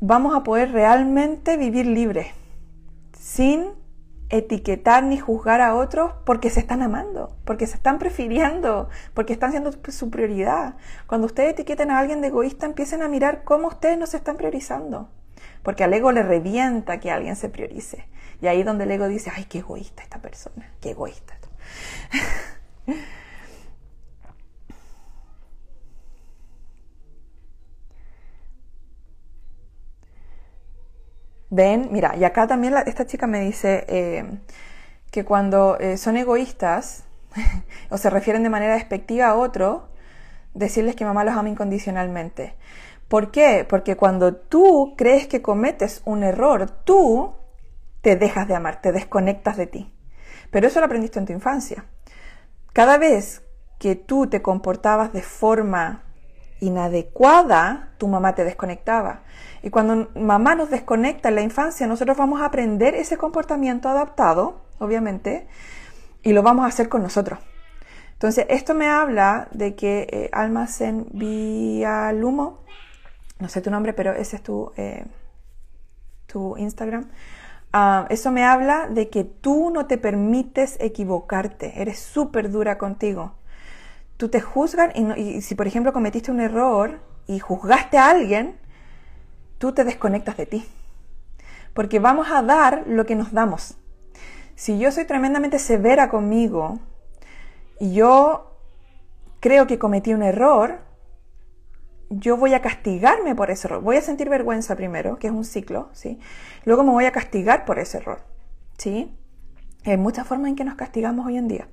[0.00, 2.28] vamos a poder realmente vivir libres,
[3.18, 3.81] sin
[4.32, 9.50] etiquetar ni juzgar a otros porque se están amando, porque se están prefiriendo, porque están
[9.52, 10.74] siendo su prioridad.
[11.06, 14.36] Cuando ustedes etiqueten a alguien de egoísta, empiecen a mirar cómo ustedes no se están
[14.36, 15.08] priorizando.
[15.62, 18.06] Porque al ego le revienta que alguien se priorice.
[18.40, 21.34] Y ahí donde el ego dice, ay, qué egoísta esta persona, qué egoísta.
[31.54, 34.24] Ven, mira, y acá también esta chica me dice eh,
[35.10, 37.04] que cuando eh, son egoístas
[37.90, 39.90] o se refieren de manera despectiva a otro,
[40.54, 42.54] decirles que mamá los ama incondicionalmente.
[43.06, 43.66] ¿Por qué?
[43.68, 47.34] Porque cuando tú crees que cometes un error, tú
[48.00, 49.92] te dejas de amar, te desconectas de ti.
[50.50, 51.84] Pero eso lo aprendiste en tu infancia.
[52.72, 53.42] Cada vez
[53.78, 56.02] que tú te comportabas de forma
[56.62, 59.22] inadecuada, tu mamá te desconectaba.
[59.62, 64.62] Y cuando mamá nos desconecta en la infancia, nosotros vamos a aprender ese comportamiento adaptado,
[64.78, 65.48] obviamente,
[66.22, 67.40] y lo vamos a hacer con nosotros.
[68.12, 72.60] Entonces, esto me habla de que eh, Almacén Vialumo,
[73.40, 75.04] no sé tu nombre, pero ese es tu, eh,
[76.26, 77.10] tu Instagram.
[77.72, 83.32] Ah, eso me habla de que tú no te permites equivocarte, eres súper dura contigo.
[84.22, 88.56] Tú te juzgan y, si por ejemplo cometiste un error y juzgaste a alguien,
[89.58, 90.64] tú te desconectas de ti.
[91.74, 93.78] Porque vamos a dar lo que nos damos.
[94.54, 96.78] Si yo soy tremendamente severa conmigo
[97.80, 98.54] y yo
[99.40, 100.78] creo que cometí un error,
[102.08, 103.82] yo voy a castigarme por ese error.
[103.82, 106.20] Voy a sentir vergüenza primero, que es un ciclo, ¿sí?
[106.64, 108.20] Luego me voy a castigar por ese error,
[108.78, 109.18] ¿sí?
[109.84, 111.66] Hay muchas formas en que nos castigamos hoy en día.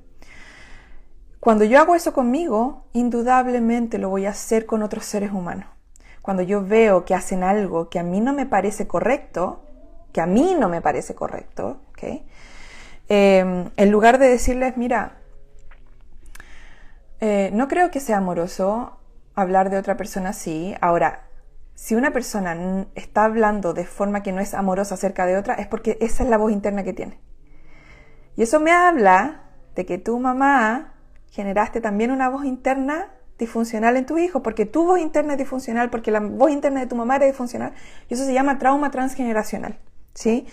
[1.40, 5.68] Cuando yo hago eso conmigo, indudablemente lo voy a hacer con otros seres humanos.
[6.22, 9.64] Cuando yo veo que hacen algo que a mí no me parece correcto,
[10.12, 12.04] que a mí no me parece correcto, ¿ok?
[13.08, 15.18] Em, en lugar de decirles, mira,
[17.22, 19.00] eh, no creo que sea amoroso
[19.34, 20.76] hablar de otra persona así.
[20.82, 21.28] Ahora,
[21.74, 25.68] si una persona está hablando de forma que no es amorosa acerca de otra, es
[25.68, 27.20] porque esa es la voz interna que tiene.
[28.36, 29.44] Y eso me habla
[29.76, 30.99] de que tu mamá
[31.32, 35.90] generaste también una voz interna disfuncional en tu hijo, porque tu voz interna es disfuncional,
[35.90, 37.74] porque la voz interna de tu mamá era disfuncional,
[38.10, 39.80] y eso se llama trauma transgeneracional.
[40.14, 40.46] ¿sí?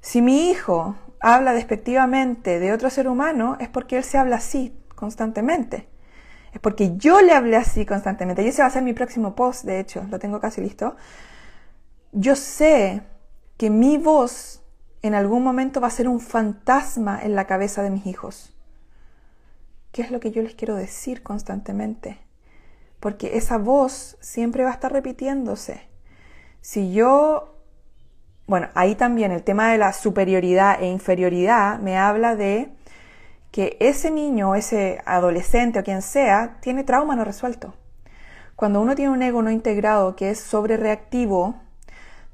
[0.00, 4.74] Si mi hijo habla despectivamente de otro ser humano, es porque él se habla así
[4.94, 5.88] constantemente
[6.52, 8.42] es porque yo le hablé así constantemente.
[8.42, 10.96] Y ese va a ser mi próximo post, de hecho, lo tengo casi listo.
[12.12, 13.02] Yo sé
[13.56, 14.62] que mi voz
[15.02, 18.54] en algún momento va a ser un fantasma en la cabeza de mis hijos.
[19.98, 22.18] ¿Qué es lo que yo les quiero decir constantemente?
[23.00, 25.88] Porque esa voz siempre va a estar repitiéndose.
[26.60, 27.56] Si yo,
[28.46, 32.68] bueno, ahí también el tema de la superioridad e inferioridad me habla de
[33.50, 37.74] que ese niño, ese adolescente o quien sea, tiene trauma no resuelto.
[38.54, 41.56] Cuando uno tiene un ego no integrado que es sobre reactivo,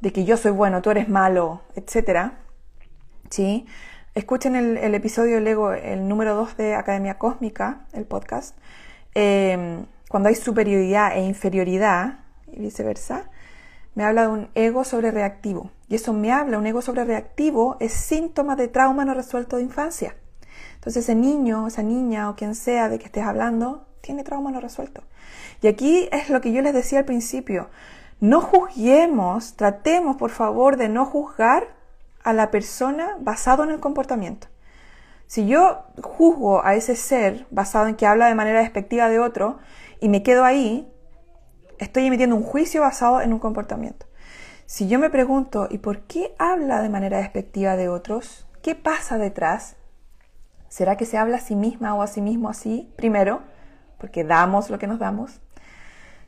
[0.02, 2.32] de que yo soy bueno, tú eres malo, etc.
[3.30, 3.64] ¿sí?
[4.14, 8.56] Escuchen el, episodio del ego, el número 2 de Academia Cósmica, el podcast.
[9.12, 13.28] Em, cuando hay superioridad e inferioridad, y viceversa,
[13.96, 15.72] me habla de un ego sobre reactivo.
[15.88, 19.64] Y eso me habla, un ego sobre reactivo es síntoma de trauma no resuelto de
[19.64, 20.14] infancia.
[20.76, 24.60] Entonces ese niño, esa niña o quien sea de que estés hablando, tiene trauma no
[24.60, 25.02] resuelto.
[25.60, 27.68] Y aquí es lo que yo les decía al principio.
[28.20, 31.82] No juzguemos, tratemos por favor de no juzgar
[32.24, 34.48] a la persona basado en el comportamiento.
[35.26, 39.58] Si yo juzgo a ese ser basado en que habla de manera despectiva de otro
[40.00, 40.90] y me quedo ahí,
[41.78, 44.06] estoy emitiendo un juicio basado en un comportamiento.
[44.66, 48.46] Si yo me pregunto, ¿y por qué habla de manera despectiva de otros?
[48.62, 49.76] ¿Qué pasa detrás?
[50.68, 52.90] ¿Será que se habla a sí misma o a sí mismo así?
[52.96, 53.42] Primero,
[53.98, 55.40] porque damos lo que nos damos.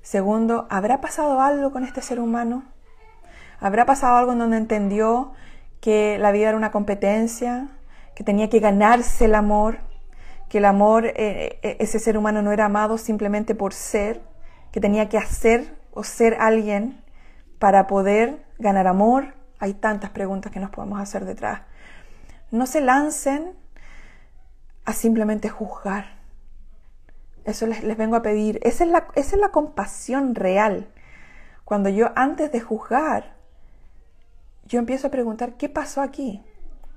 [0.03, 2.65] Segundo, ¿habrá pasado algo con este ser humano?
[3.59, 5.33] ¿Habrá pasado algo en donde entendió
[5.81, 7.69] que la vida era una competencia,
[8.15, 9.79] que tenía que ganarse el amor,
[10.49, 14.23] que el amor, eh, eh, ese ser humano no era amado simplemente por ser,
[14.73, 17.03] que tenía que hacer o ser alguien
[17.59, 19.35] para poder ganar amor?
[19.59, 21.63] Hay tantas preguntas que nos podemos hacer detrás.
[22.51, 23.55] No se lancen
[24.85, 26.17] a simplemente juzgar.
[27.45, 28.59] Eso les, vengo a pedir.
[28.63, 30.89] Esa es, la, esa es la compasión real.
[31.65, 33.36] Cuando yo antes de juzgar,
[34.67, 36.43] yo empiezo a preguntar, ¿qué pasó aquí?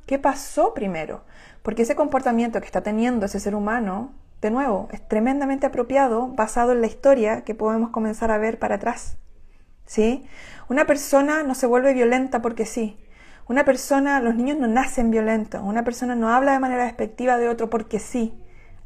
[0.06, 1.24] ¿Qué pasó primero?
[1.62, 4.12] Porque ese comportamiento que está teniendo ese ser humano,
[4.42, 8.76] de nuevo, es tremendamente apropiado basado en la historia que podemos comenzar a ver para
[8.76, 9.18] atrás.
[9.86, 10.26] ¿Sí?
[10.68, 12.98] Una persona no se vuelve violenta porque sí.
[13.48, 17.50] Una persona, los niños no nacen violentos, una persona no habla de manera despectiva de
[17.50, 18.34] otro porque sí.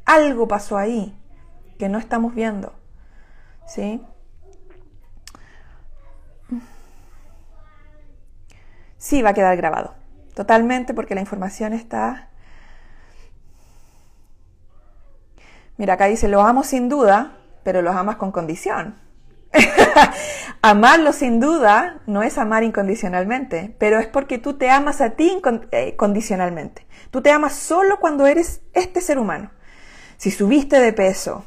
[0.04, 1.14] Algo pasó ahí
[1.78, 2.72] que no estamos viendo.
[3.66, 4.02] ¿Sí?
[9.04, 9.92] Sí, va a quedar grabado.
[10.32, 12.30] Totalmente porque la información está...
[15.76, 18.98] Mira, acá dice, lo amo sin duda, pero los amas con condición.
[20.62, 25.38] Amarlo sin duda no es amar incondicionalmente, pero es porque tú te amas a ti
[25.68, 26.80] incondicionalmente.
[26.80, 29.50] Eh, tú te amas solo cuando eres este ser humano.
[30.16, 31.44] Si subiste de peso,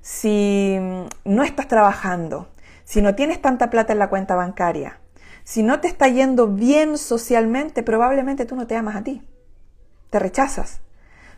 [0.00, 0.78] si
[1.24, 2.48] no estás trabajando,
[2.84, 4.98] si no tienes tanta plata en la cuenta bancaria,
[5.46, 9.22] si no te está yendo bien socialmente, probablemente tú no te amas a ti.
[10.10, 10.80] Te rechazas.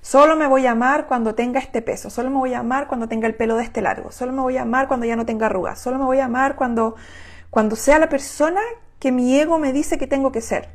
[0.01, 3.07] Solo me voy a amar cuando tenga este peso, solo me voy a amar cuando
[3.07, 5.45] tenga el pelo de este largo, solo me voy a amar cuando ya no tenga
[5.45, 6.97] arrugas, solo me voy a amar cuando,
[7.51, 8.63] cuando sea la persona
[8.99, 10.71] que mi ego me dice que tengo que ser.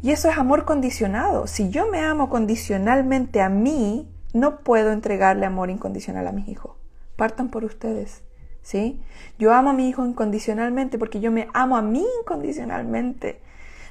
[0.00, 1.46] Y eso es amor condicionado.
[1.46, 6.76] Si yo me amo condicionalmente a mí, no puedo entregarle amor incondicional a mis hijos.
[7.16, 8.22] Partan por ustedes.
[8.68, 9.00] ¿Sí?
[9.38, 13.40] Yo amo a mi hijo incondicionalmente porque yo me amo a mí incondicionalmente.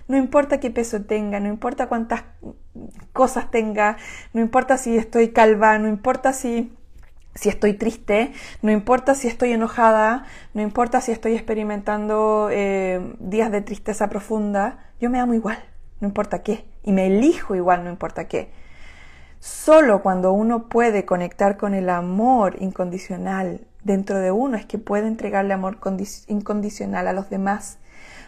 [0.07, 2.25] No importa qué peso tenga, no importa cuántas
[3.11, 3.97] cosas tenga,
[4.33, 6.77] no importa si estoy calva, no importa si,
[7.33, 13.51] si estoy triste, no importa si estoy enojada, no importa si estoy experimentando eh, días
[13.51, 15.57] de tristeza profunda, yo me amo igual,
[16.01, 18.51] no importa qué, y me elijo igual, no importa qué.
[19.39, 25.07] Solo cuando uno puede conectar con el amor incondicional dentro de uno es que puede
[25.07, 25.79] entregarle amor
[26.27, 27.79] incondicional a los demás.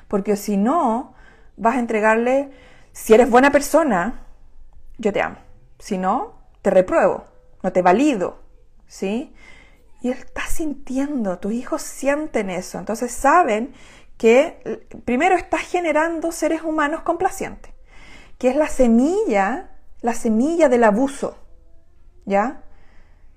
[0.07, 1.14] Porque si no,
[1.57, 2.49] vas a entregarle,
[2.93, 4.26] si eres buena persona,
[4.97, 5.38] yo te amo.
[5.78, 7.26] Si no, te repruebo,
[7.62, 8.39] no te valido,
[8.88, 9.34] ¿sí?
[10.01, 13.74] Y él está sintiendo, tus hijos sienten eso, entonces saben
[14.18, 17.74] que primero estás generando seres humanos complacientes,
[18.38, 21.38] que es la semilla, la semilla del abuso,
[22.26, 22.64] ¿ya?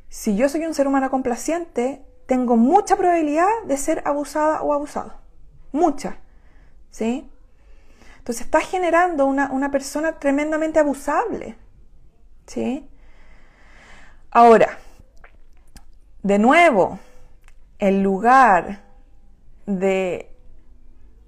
[0.08, 5.12] Si yo soy un ser humano complaciente, tengo mucha probabilidad de ser abusada o abusado,
[5.70, 6.16] mucha,
[6.90, 7.30] ¿sí?
[8.16, 11.56] Entonces estás generando una, persona tremendamente abusable.
[12.46, 12.88] ¿Sí?
[14.30, 14.78] Ahora,
[16.22, 16.98] de nuevo,
[17.78, 18.82] en lugar
[19.66, 20.34] de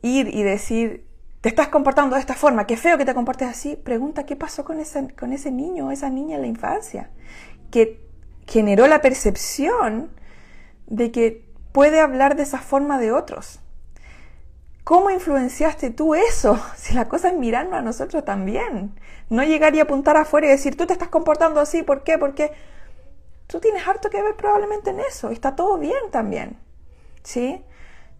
[0.00, 1.06] ir y decir,
[1.42, 4.64] te estás comportando de esta forma, qué feo que te comportes así, pregunta qué pasó
[4.64, 4.82] con,
[5.18, 7.10] con ese niño o esa niña en la infancia,
[7.70, 8.08] que
[8.46, 10.08] generó la percepción
[10.86, 13.60] de que puede hablar de esa forma de otros.
[14.84, 16.60] ¿Cómo influenciaste tú eso?
[16.76, 18.94] Si la cosa es mirarnos a nosotros también.
[19.30, 22.18] No llegar y apuntar afuera y decir, tú te estás comportando así, ¿por qué?
[22.18, 22.52] Porque
[23.46, 25.30] tú tienes harto que ver probablemente en eso.
[25.30, 26.58] Está todo bien también.
[27.22, 27.64] ¿Sí?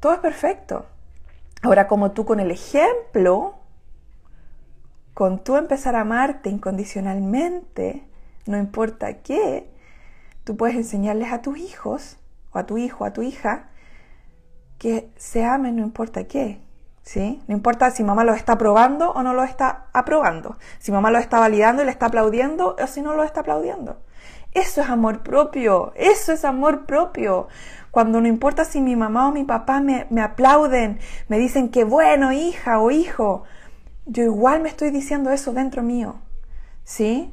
[0.01, 0.87] Todo es perfecto.
[1.62, 3.55] Ahora, como tú con el ejemplo,
[5.15, 8.05] con tú empezar a amarte incondicionalmente,
[8.47, 9.71] no importa qué,
[10.45, 12.19] tú puedes enseñarles a tus hijos,
[12.59, 13.68] a tu hijo, a tu hija,
[14.78, 16.61] que se amen no importa qué,
[17.02, 17.42] ¿sí?
[17.48, 21.18] No importa si mamá lo está aprobando o no lo está aprobando, si mamá lo
[21.18, 24.02] está validando y le está aplaudiendo o si no lo está aplaudiendo.
[24.52, 27.48] Eso es amor propio, eso es amor propio.
[27.90, 30.98] Cuando no importa si mi mamá o mi papá me, me aplauden,
[31.28, 33.44] me dicen que bueno, hija o hijo,
[34.07, 36.16] yo igual me estoy diciendo eso dentro mío,
[36.84, 37.32] ¿sí?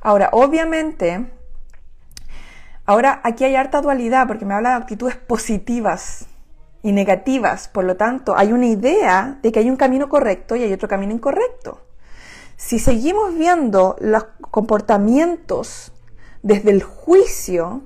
[0.00, 1.30] Ahora, obviamente,
[2.92, 6.26] ahora aquí hay harta dualidad porque me habla de actitudes positivas,
[6.82, 7.68] y negativas.
[7.68, 10.88] Por lo tanto, hay una idea de que hay un camino correcto y hay otro
[10.88, 11.80] camino incorrecto.
[12.56, 15.92] Si seguimos viendo los comportamientos
[16.42, 17.82] desde el juicio,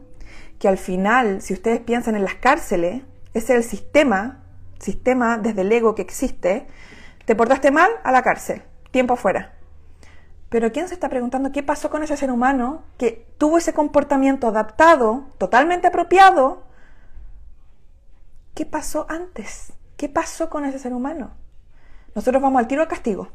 [0.59, 3.03] que al final, si ustedes piensan en las cárceles,
[3.35, 4.43] es el sistema,
[4.79, 6.67] sistema desde el ego que existe,
[7.25, 9.56] te portaste mal a la cárcel, tiempo afuera.
[10.49, 14.49] Pero ¿quién se está preguntando qué pasó con ese ser humano que tuvo ese comportamiento
[14.49, 16.67] adaptado, totalmente apropiado,
[18.57, 19.75] ¿Qué pasó antes?
[19.99, 21.33] ¿Qué pasó con ese ser humano?
[22.15, 23.29] Nosotros vamos al tiro al castigo.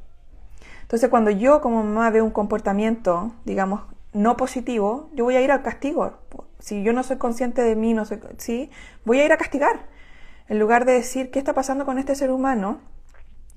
[0.81, 3.83] Entonces, cuando yo como mamá veo un comportamiento, digamos,
[4.13, 6.17] no positivo, yo voy a ir al castigo.
[6.57, 8.71] Si yo no soy consciente de mí, no soy, ¿sí?
[9.05, 9.85] voy a ir a castigar.
[10.47, 12.79] En lugar de decir, ¿qué está pasando con este ser humano?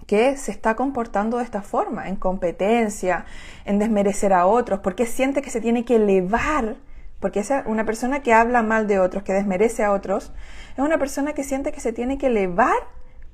[0.06, 3.24] Que se está comportando de esta forma, en competencia,
[3.64, 6.76] en desmerecer a otros, porque siente que se tiene que elevar
[7.24, 10.30] porque esa, una persona que habla mal de otros, que desmerece a otros,
[10.74, 12.76] es una persona que siente que se tiene que elevar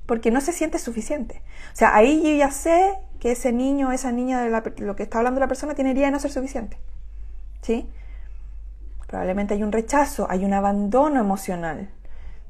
[0.05, 1.41] porque no se siente suficiente.
[1.73, 5.03] O sea, ahí yo ya sé que ese niño o esa niña de lo que
[5.03, 6.77] está hablando la persona tiene de no ser suficiente.
[7.63, 7.89] ¿Sí?
[9.07, 11.89] Probablemente hay un rechazo, hay un abandono emocional.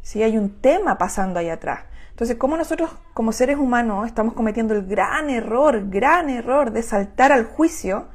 [0.04, 0.22] ¿Sí?
[0.22, 1.86] Hay un tema pasando ahí atrás.
[2.22, 7.32] Entonces, ¿cómo nosotros como seres humanos estamos cometiendo el gran error, gran error de saltar
[7.32, 8.10] al juicio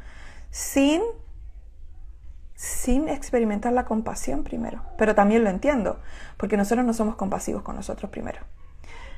[0.49, 1.03] sin
[2.55, 4.81] sin experimentar la compasión primero.
[4.97, 5.99] Pero también lo entiendo,
[6.37, 8.39] porque nosotros no somos compasivos con nosotros primero.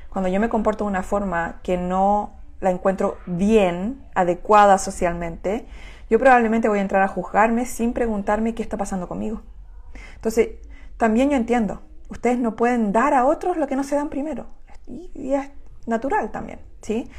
[0.09, 5.67] Cuando yo me comporto de una forma que no la encuentro bien, adecuada socialmente,
[6.09, 9.43] yo probablemente voy a entrar a juzgarme sin preguntarme qué está pasando conmigo.
[10.15, 10.49] Entonces,
[10.97, 14.47] también yo entiendo, Ustedes no pueden dar a otros lo que no se dan primero.
[14.89, 15.49] Y, es
[15.85, 17.09] natural también, ¿sí?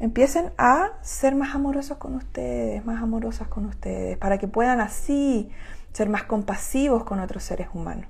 [0.00, 5.50] Empiecen a ser más amorosos con ustedes, más amorosas con ustedes, para que puedan así
[5.92, 8.08] ser más compasivos con otros seres humanos.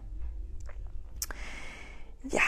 [2.24, 2.42] Ya.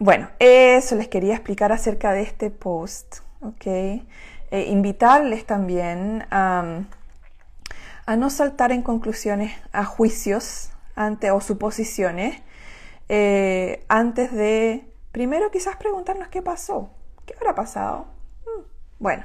[0.00, 3.66] Bueno, eso les quería explicar acerca de este post, ¿ok?
[3.66, 4.02] Eh,
[4.68, 6.82] invitarles también a,
[8.16, 12.42] no saltar en conclusiones, a juicios ante, o suposiciones,
[13.08, 16.90] eh, antes de, primero quizás preguntarnos qué pasó,
[17.26, 18.06] qué habrá pasado.
[18.44, 18.62] Mm,
[18.98, 19.24] bueno.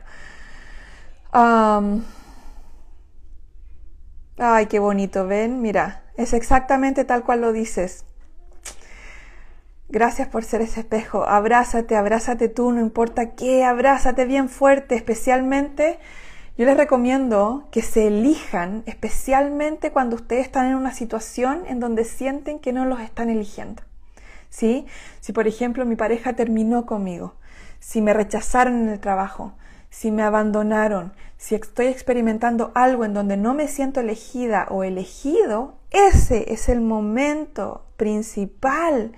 [4.37, 8.05] ay, qué bonito, ven, mira, es exactamente tal cual lo dices.
[9.91, 11.23] Gracias por ser ese espejo.
[11.23, 15.99] Abrázate, abrázate tú, no importa qué, abrázate bien fuerte, especialmente
[16.59, 22.03] yo les recomiendo que se elijan, especialmente cuando ustedes están en una situación en donde
[22.03, 23.81] sienten que no los están eligiendo.
[24.49, 24.85] ¿Sí?
[25.21, 27.35] Si por ejemplo mi pareja terminó conmigo,
[27.79, 29.53] si me rechazaron en el trabajo,
[29.89, 35.77] si me abandonaron, si estoy experimentando algo en donde no me siento elegida o elegido,
[35.91, 39.13] ese es el momento principal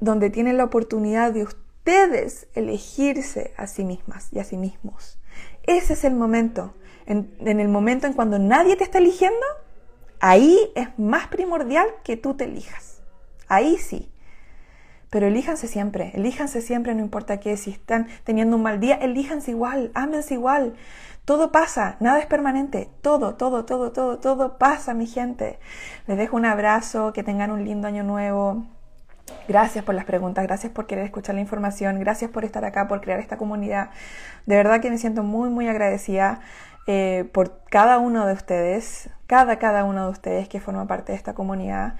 [0.00, 5.17] donde tienen la oportunidad de ustedes elegirse a sí mismas y a sí mismos.
[5.68, 6.72] Ese es el momento.
[7.04, 9.46] En, el momento en cuando nadie te está eligiendo,
[10.18, 13.02] ahí es más primordial que tú te elijas.
[13.48, 14.10] Ahí sí.
[15.10, 19.50] Pero elíjanse siempre, elíjanse siempre, no importa qué, si están teniendo un mal día, elíjanse
[19.50, 20.74] igual, ámense igual.
[21.26, 25.58] Todo pasa, nada es permanente, todo, todo, todo, todo, todo pasa, mi gente.
[26.06, 28.66] Les dejo un abrazo, que tengan un lindo año nuevo.
[29.48, 33.00] Gracias por las preguntas, gracias por querer escuchar la información, gracias por estar acá, por
[33.00, 33.90] crear esta comunidad.
[34.46, 36.40] De verdad que me siento muy, muy agradecida
[36.86, 41.18] eh, por cada uno de ustedes, cada, cada uno de ustedes que forma parte de
[41.18, 41.94] esta comunidad.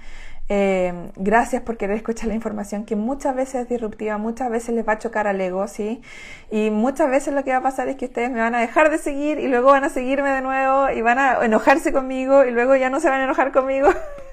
[0.51, 4.87] Eh, gracias por querer escuchar la información que muchas veces es disruptiva, muchas veces les
[4.87, 6.01] va a chocar al ego, ¿sí?
[6.49, 8.89] Y muchas veces lo que va a pasar es que ustedes me van a dejar
[8.89, 12.51] de seguir y luego van a seguirme de nuevo y van a enojarse conmigo y
[12.51, 13.89] luego ya no se van a enojar conmigo.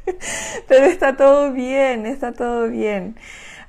[0.69, 3.17] Pero está todo bien, está todo bien.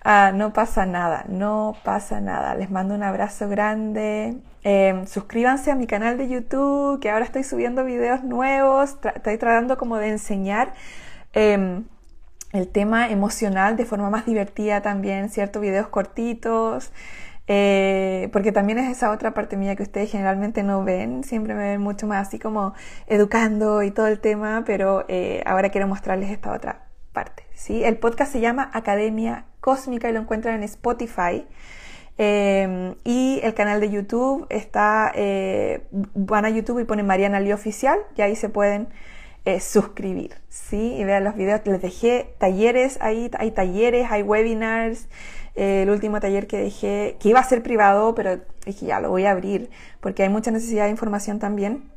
[0.05, 2.55] Ah, no pasa nada, no pasa nada.
[2.55, 4.37] Les mando un abrazo grande.
[4.63, 8.97] Em, suscríbanse a mi canal de YouTube, que ahora estoy subiendo videos nuevos.
[9.15, 10.73] estoy tratando como de enseñar
[11.33, 11.83] em,
[12.57, 15.59] el tema emocional de forma más divertida también, ¿cierto?
[15.59, 16.91] Videos cortitos.
[17.49, 21.69] Eh, porque también es esa otra parte mía que ustedes generalmente no ven, siempre me
[21.69, 22.73] ven mucho más así como
[23.07, 27.43] educando y todo el tema, pero eh, ahora quiero mostrarles esta otra parte.
[27.53, 27.83] ¿sí?
[27.85, 31.45] El podcast se llama Academia Cósmica y lo encuentran en Spotify.
[32.17, 37.53] Em, y el canal de YouTube está, eh, van a YouTube y ponen Mariana Lee
[37.53, 38.89] Oficial y ahí se pueden
[39.59, 40.95] suscribir, ¿sí?
[40.97, 45.07] Y vean los videos, les dejé talleres ahí, hay talleres, hay webinars,
[45.55, 49.25] el último taller que dejé, que iba a ser privado, pero dije ya lo voy
[49.25, 49.69] a abrir
[50.01, 51.89] porque hay mucha necesidad de información también.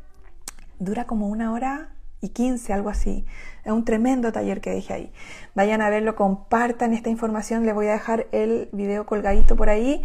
[0.78, 1.90] Dura como una hora
[2.22, 3.26] y quince, algo así.
[3.64, 5.12] Es un tremendo taller que dejé ahí.
[5.54, 7.66] Vayan a verlo, compartan esta información.
[7.66, 10.02] Les voy a dejar el video colgadito por ahí.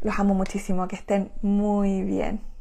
[0.00, 2.51] Los amo muchísimo, que estén muy bien.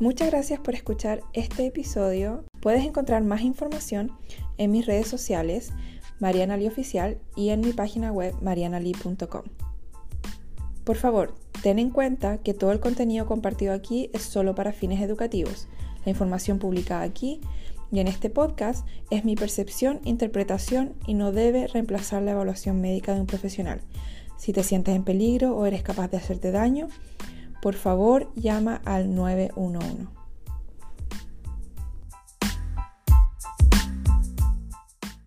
[0.00, 2.44] Muchas gracias por escuchar este episodio.
[2.60, 4.10] Puedes encontrar más información
[4.58, 5.72] en mis redes sociales,
[6.18, 9.42] Mariana Oficial, y en mi página web, marianali.com.
[10.82, 15.00] Por favor, ten en cuenta que todo el contenido compartido aquí es solo para fines
[15.00, 15.68] educativos.
[16.04, 17.40] La información publicada aquí
[17.92, 23.14] y en este podcast es mi percepción, interpretación y no debe reemplazar la evaluación médica
[23.14, 23.80] de un profesional.
[24.38, 26.88] Si te sientes en peligro o eres capaz de hacerte daño,
[27.64, 30.23] por favor llama al 911.